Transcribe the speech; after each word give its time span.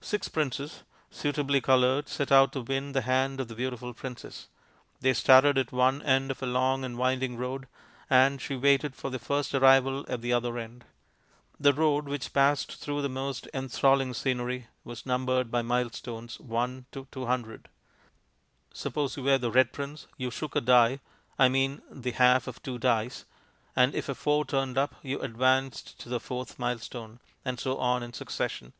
Six 0.00 0.28
princes, 0.28 0.84
suitably 1.10 1.60
coloured, 1.60 2.08
set 2.08 2.30
out 2.30 2.52
to 2.52 2.60
win 2.60 2.92
the 2.92 3.00
hand 3.00 3.40
of 3.40 3.48
the 3.48 3.56
beautiful 3.56 3.92
princess. 3.92 4.46
They 5.00 5.12
started 5.14 5.58
at 5.58 5.72
one 5.72 6.00
end 6.02 6.30
of 6.30 6.40
a 6.44 6.46
long 6.46 6.84
and 6.84 6.96
winding 6.96 7.36
road, 7.36 7.66
and 8.08 8.40
she 8.40 8.54
waited 8.54 8.94
for 8.94 9.10
the 9.10 9.18
first 9.18 9.52
arrival 9.52 10.04
at 10.06 10.20
the 10.20 10.32
other 10.32 10.58
end. 10.58 10.84
The 11.58 11.72
road, 11.72 12.04
which 12.04 12.32
passed 12.32 12.76
through 12.76 13.02
the 13.02 13.08
most 13.08 13.48
enthralling 13.52 14.14
scenery, 14.14 14.68
was 14.84 15.06
numbered 15.06 15.50
by 15.50 15.62
milestones 15.62 16.38
"1" 16.38 16.86
to 16.92 17.08
"200". 17.10 17.68
Suppose 18.72 19.16
you 19.16 19.24
were 19.24 19.38
the 19.38 19.50
Red 19.50 19.72
Prince, 19.72 20.06
you 20.16 20.30
shook 20.30 20.54
a 20.54 20.60
die 20.60 21.00
(I 21.36 21.48
mean 21.48 21.82
the 21.90 22.12
half 22.12 22.46
of 22.46 22.62
two 22.62 22.78
dice), 22.78 23.24
and 23.74 23.92
if 23.92 24.08
a 24.08 24.14
four 24.14 24.44
turned 24.44 24.78
up, 24.78 24.94
you 25.02 25.18
advanced 25.20 25.98
to 25.98 26.08
the 26.08 26.20
fourth 26.20 26.60
milestone. 26.60 27.18
And 27.44 27.58
so 27.58 27.78
on, 27.78 28.04
in 28.04 28.12
succession. 28.12 28.72